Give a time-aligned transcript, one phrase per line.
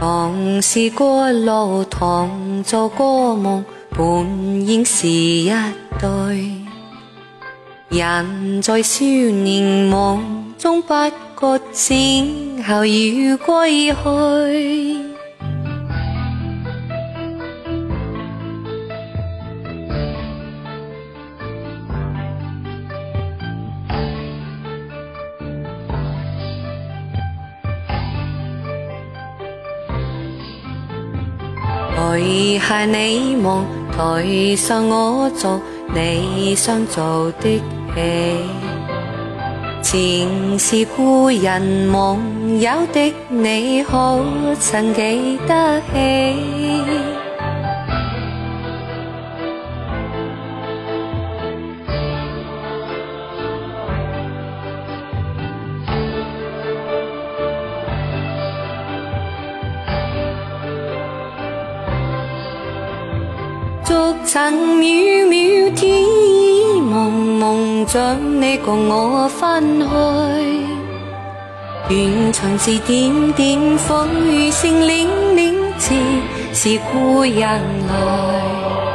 [0.00, 5.52] 当时过路同做过梦，本应是一
[6.00, 6.50] 对。
[7.90, 10.94] 人在少年梦中不
[11.34, 15.09] 觉醒后要归去。
[32.10, 35.60] 台下你望，台上我做
[35.94, 37.56] 你想做的
[37.94, 38.02] 戏。
[39.80, 44.20] 前是故人梦有的你，可
[44.58, 47.09] 曾记得起？
[63.90, 69.88] 逐尘渺渺天意蒙蒙，将你共我分开。
[71.88, 75.92] 愿从此点点，泪声凛凛，似
[76.52, 78.89] 是故人来。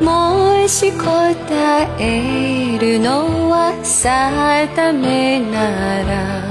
[0.00, 6.48] もし答えるのは定めなら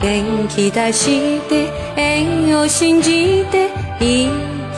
[0.00, 4.28] 元気出して縁を信じて生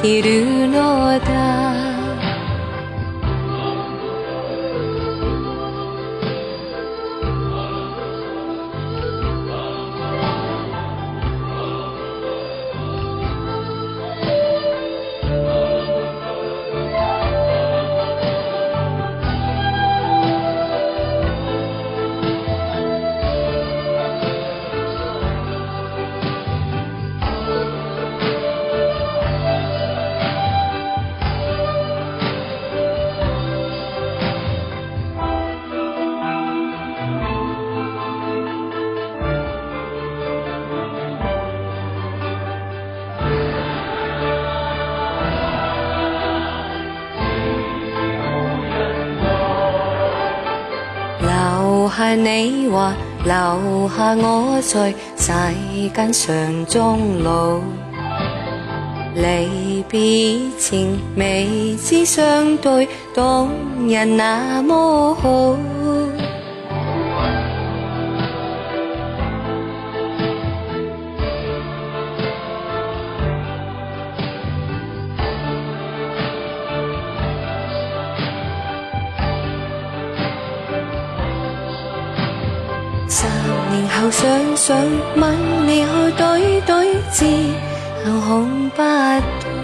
[0.00, 1.87] きるのだ。
[51.98, 52.94] 留下你话，
[53.24, 57.58] 留下我在世间上终老。
[59.16, 63.48] 离别前未知相对，当
[63.88, 65.56] 日那么好。
[83.10, 83.24] 十
[83.70, 84.76] 年后想想，
[85.16, 87.24] 问你可对对字，
[88.04, 88.80] 难看不
[89.42, 89.57] 懂。